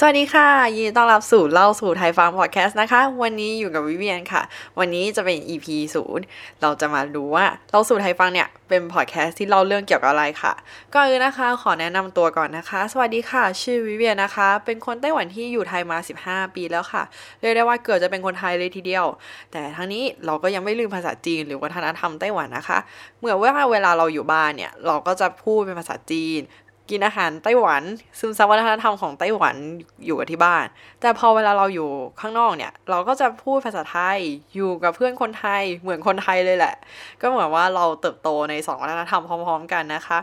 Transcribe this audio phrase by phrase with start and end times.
[0.00, 4.42] สวัสดีค่ะยินดีต้อนรับสู่เล่าสู่ไทยฟังพอดแคสต์นะคะ วันนี้อยู่กับวิเวียนค่ะ
[4.78, 6.24] วันนี้จะเป็น EP ศูนย์
[6.62, 10.52] เราจะมาดูว่าเล่าสู่ไทยฟังเนี่ยเป็นพอดแคสต์ที่เล่าเรื่องเกี่ยวกับอะไรค่ะ
[10.94, 17.02] ก่อนอื่นนะคะขอแนะนำตัวก่อนนะคะ สวัสดีค่ะ ชื่อวิเวียนนะคะ เป็นคนไต้หวันที่อยู่ไทยมา 15 ปีแล้วค่ะ
[17.40, 19.06] เรียกได้ว่าเกิดจะเป็นคนไทยเลยทีเดียว
[19.52, 22.78] แต่ทั้งนี้เราก็ยังไม่ลืมภาษาจีนหรือวัฒนธรรมไต้หวันนะคะ
[23.18, 26.40] เมื่อว่าเวลาเราอยู่บ้านเนี่ยเราก็จะพูดเป็นภาษาจีน
[26.90, 27.82] กินอาหารไต้หวัน
[28.18, 29.56] ซึมซับวัฒนธรรมของไต้หวัน
[30.04, 30.64] อยู่กับที่บ้าน
[31.00, 31.90] แต่พอเวลาเราอยู่
[32.20, 34.18] ข้างนอกเนี่ย เราก็จะพูดภาษาไทย
[34.54, 36.74] อยู่กับเพื่อนคนไทยเหมือนคนไทยเลยแหละ
[37.20, 40.18] ก็เหมือนว่าเราเติบโตในสองวัฒนธรรมพร้อม ๆ กันนะคะ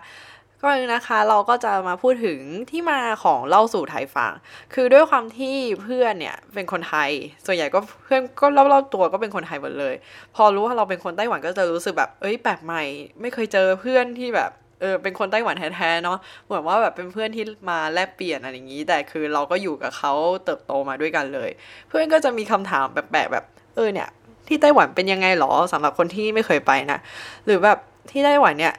[0.66, 2.40] ก็เลยนะคะเราก็จะมาพูดถึง
[2.72, 4.32] ที่มาของเล่าสู่ไทยฟัง
[4.74, 7.10] คือด้วยความที่เพื่อนเนี่ยเป็นคนไทย
[7.46, 9.96] ส่วนใหญ่ก็เพื่อนก็รอบๆตัวก็เป็นคนไทยหมดเลย
[10.36, 12.84] พอรู้ว่าเราเป็นคนไต้หวันก็จะรู้สึกแบบเอ้ยแปลกใหม่
[13.22, 14.52] ไม่เคยเจอเพื่อนที่แบบ
[14.84, 20.14] เออเป็นคนไต้หวันแท้ๆเนาะเหมือนว่าแบบเป็นเพื่อนที่มาแลกเปลี่ยนอะไรอย่างนี้ แต่คือเราก็อยู่กับเขา
[20.46, 21.50] เติบโตมาด้วยกันเลย
[21.88, 23.46] เพื่อนก็จะมีคำถามแปลกๆแบบ
[23.76, 24.10] เออเนี่ย
[24.48, 27.00] ที่ไต้หวันเป็นยังไงหรอสำหรับคนที่ไม่เคยไปนะ
[27.46, 27.78] หรือแบบ
[28.12, 28.74] ที่ไต้หวันเนี่ย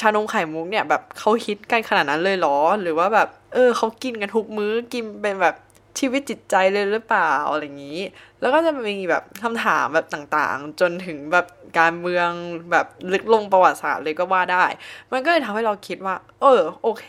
[0.00, 5.54] ชานมไข่มุกเนี่ยแบบเขาฮิตกันขนาดนั้นเลยเหรอ หรือว่าแบบ เออเขากินกันทุกมื้อกินเป็นแบบ
[5.98, 8.00] ชีวิตจิตใจเลยหรือเปล่าอะไรอย่างนี้
[8.42, 11.46] แล้วก็จะมีแบบคำถามแบบต่างๆ จนถึงแบบ
[11.78, 12.30] การเมือง
[12.70, 14.64] แบบลึกลงประวัติศาสตร์เลยก็ว่าได้
[15.12, 17.06] มันก็เลยทำให้เราคิดว่า เออโอเค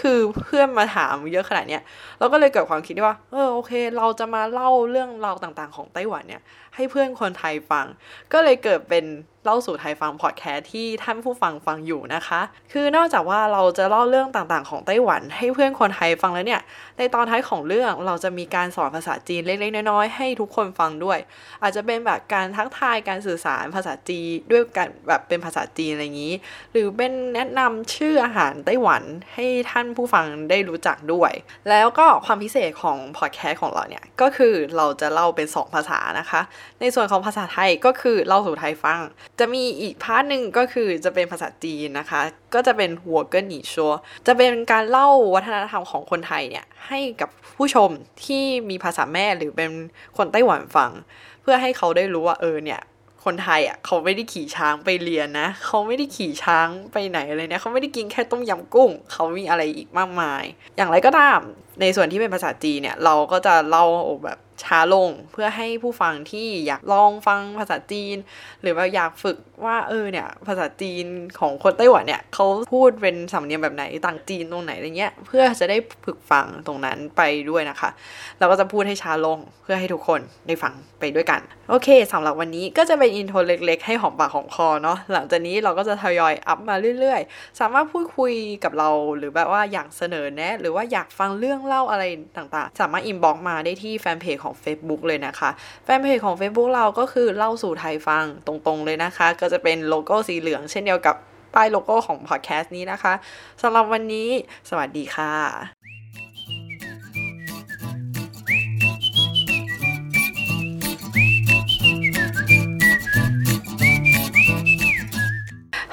[0.00, 1.82] คือเพื่อนมาถามเยอะขนาดเนี้ย
[2.18, 6.42] เราก็เลยเกิดความคิดว่า เออโอเค เราจะมาเล่าเรื่องราวต่างๆ ของไต้หวันเนี่ย
[6.74, 7.86] ให้เพื่อนคนไทยฟัง
[8.32, 9.04] ก็เลยเกิดเป็น
[9.44, 12.40] เล่าสู่ไทยฟังพอดแคสต์ที่ท่านผู้ฟังฟังอยู่นะคะ
[12.72, 16.62] คือนอกจากว่าเราจะเล่าเรื่องต่างๆ ของไต้หวัน ให้เพื่อนคนไทยฟังแล้วเนี่ย
[16.98, 21.18] ในตอนท้ายของเรื่องเราจะมีการสอนภาษาจีนเล็กๆน้อยๆให้ทุกคนฟังด้วย
[21.62, 26.34] อาจจะเป็นแบบการทักทายการสื่อสารภาษาจีนด้วยกันแบบเป็นภาษาจีนอะไรอย่างนี้
[26.72, 29.02] หรือเป็นแนะนำชื่ออาหารไต้หวัน
[29.34, 31.32] ให้ท่านผู้ฟังได้รู้จักด้วย
[31.70, 36.40] แล้วก็ความพิเศษของพอดแคสต์ของเราเนี่ย ก็คือเราจะเล่าเป็น 2 ภาษานะคะ
[36.80, 39.00] ในส่วนของภาษาไทยก็คือเล่าสู่ไทยฟัง
[39.38, 42.20] จะมีอีก part หนึ่งก็คือจะเป็นภาษาจีนนะคะ
[42.56, 43.92] ก็จะเป็น我跟你說
[44.26, 47.90] จะเป็นการเล่าวัฒนธรรมของคนไทยเนี่ยให้กับผู้ชม
[48.24, 49.70] ที่มีภาษาแม่หรือเป็น
[50.16, 50.90] คนไต้หวันฟัง
[51.42, 52.80] เพื่อให้เขาได้รู้ว่าเออเนี่ย
[53.24, 60.42] คนไทยอะเขาไม่ได้ขี่ช้างไปเรียนนะ เขาไม่ได้ขี่ช้างไปไหนเลยเนี่ยเขาไม่ได้กินแค่ต้มยำกุ้ง เขามีอะไรอีกมากมาย
[60.76, 61.40] อย่างไรก็ตาม
[61.80, 63.84] ในส่วนที่เป็นภาษาจีนเนี่ยเราก็จะเล่า
[64.24, 68.16] แบบช้าลงเพื่อให้ผู้ฟังที่อยากลองฟังภาษาจีน
[68.62, 71.06] หรือว่าอยากฝึกว่าเออเนี่ยภาษาจีน
[71.38, 77.90] ของคนไต้หวันเนี่ยเขาพูดเป็นสำเนียงแบบไหนต่างจีนตรงไหนอะไรเงี้ยเพื่อจะได้ฝึกฟังตรงนั้นไปด้วยนะคะ
[78.38, 88.32] เราก็จะพูดให้ช้าลงเพื่อให้ทุกคนได้ฟังไปด้วยกัน โอเคสำหรับวันนี้ก็จะเป็น intro เล็ก ๆ ให้หอมปากหอมคอเนาะหลังจากนี้เราก็จะทยอย up มาเรื่อย ๆ สามารถพูดคุย
[88.64, 92.03] กับเราหรือแบบว่าอยากเสนอแนะ หรือว่าอยากฟังเรื่องเล่าอะไร
[92.37, 95.49] ต่างๆ สามารถอินบ็อกมาได้ที่แฟนเพจของ Facebook เลยนะคะ
[95.85, 101.15] แฟนเพจของ Facebook เราก็คือเล่าสู่ไทยฟังตรงๆเลยนะคะ ก็จะเป็นโลโก้สีเหลืองเช่นเดียวกับ
[101.53, 103.13] ป้ายโลโก้ของพอดแคสต์นี้นะคะ
[103.61, 104.29] สำหรับวันนี้
[104.69, 105.33] สวัสดีค่ะ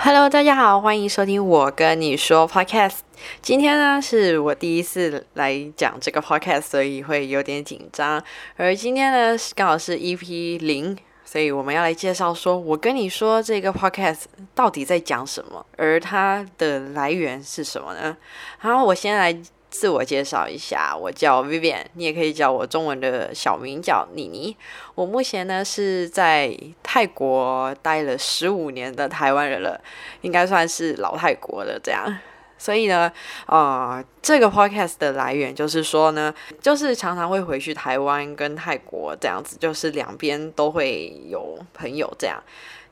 [0.04, 3.01] Hello，大家好，欢迎收听我跟你说 Podcast。
[3.43, 8.23] 今天呢是我第一次来讲这个 Podcast，所以会有点紧张。
[8.55, 14.21] 而今天呢刚好是 EP 零，所以我们要来介绍说，我跟你说这个 Podcast
[14.55, 18.15] 到底在讲什么，而它的来源是什么呢？
[18.59, 19.37] 好我先来。
[19.69, 24.55] 自我介绍一下，我叫 Vivian，你也可以叫我中文的小名叫妮妮。
[24.93, 29.81] 我目前呢是在泰国待了十五年的台湾人了，
[30.21, 32.19] 应该算是老泰国了这样。
[32.63, 33.11] 所以呢，
[33.45, 42.41] 呃，这个 podcast 的来源就是说呢，就是常常会回去台湾跟泰国这样子，就是两边都会有朋友这样。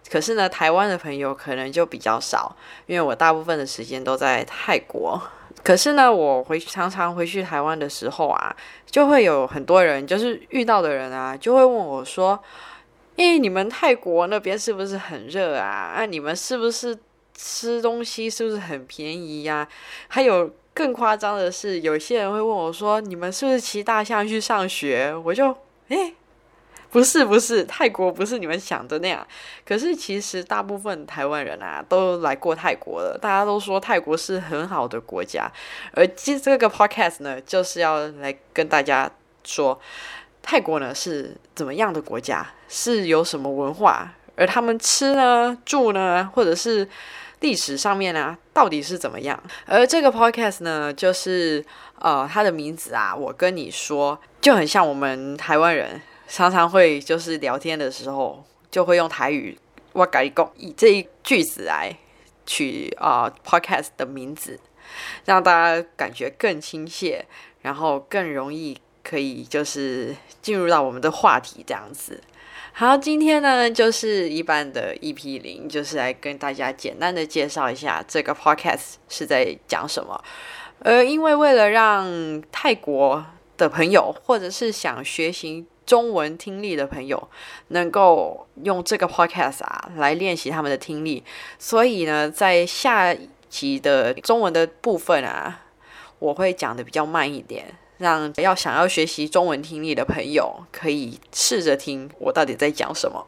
[0.09, 2.53] 可是呢，台湾的朋友可能就比较少，
[2.85, 5.21] 因为我大部分的时间都在泰国。
[5.63, 8.53] 可是呢，我回常常回去台湾的时候啊，
[8.85, 12.38] 就会有很多人，就是遇到的人啊，就会问我说
[13.15, 15.94] ：“诶，你们泰国那边是不是很热啊？
[15.95, 16.97] 啊，你们是不是
[17.36, 19.68] 吃东西是不是很便宜呀？
[20.07, 25.13] 还有更夸张的是，有些人会问我说：你们是不是骑大象去上学？
[25.25, 25.56] 我就
[25.89, 26.16] 诶。”
[26.92, 29.25] 不是不是，泰国不是你们想的那样。
[29.66, 33.18] 可是其实大部分台湾人啊，都来过泰国了。
[33.18, 35.50] 大家都说泰国是很好的国家。
[35.94, 39.10] 而今这个 podcast 呢，就是要来跟大家
[39.45, 39.80] 说，
[40.42, 46.88] 泰国呢是怎么样的国家，是有什么文化，而他们吃呢、住呢，或者是
[47.41, 49.39] 历史上面呢到底是怎么样。
[49.67, 51.63] 而这个 podcast 呢，就是
[51.99, 59.59] 呃它的名字啊，我跟你说就很像我们台湾人常常会就是聊天的时候就会用台语
[59.93, 61.95] “我改讲”以这一句子来
[62.47, 64.59] 取啊 podcast 的名字，
[65.25, 67.25] 让大家感觉更亲切，
[67.61, 72.21] 然后更容易可以就是进入到我们的话题这样子。
[72.74, 80.24] 好，今天呢就是一般的 EP 零，就是来跟大家简单的介绍一下这个 Podcast 是在讲什么。
[80.80, 83.25] 呃，因为为了让泰国
[83.57, 87.30] 的朋友或者是想学习中文听力的朋友
[87.68, 91.24] 能够用这个 Podcast 啊来练习他们的听力，
[91.59, 93.13] 所以呢，在下
[93.50, 95.65] 集的中文的部分啊，
[96.19, 97.75] 我会讲的比较慢一点。
[98.01, 103.25] 让要想要学习中文听力的朋友可以试着听我到底在讲什么。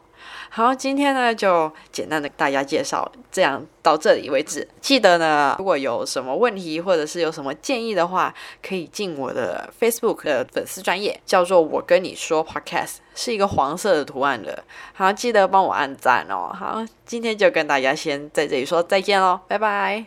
[0.50, 4.66] 好，今天呢就简单的大家介绍，这样到这里为止。
[4.80, 8.32] 记得呢，如果有什么问题或者是有什么建议的话，
[8.62, 14.62] 可以进我的 Facebook 的粉丝专业，叫做我跟你说 Podcast，是一个黄色的图案的。
[14.92, 16.54] 好，记得帮我按赞哦。
[16.56, 20.04] 好，今天就跟大家先在这里说再见喽，拜拜。